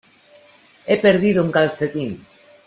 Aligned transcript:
He 0.89 0.97
perdido 1.05 1.39
un 1.45 1.51
calcetín. 1.55 2.11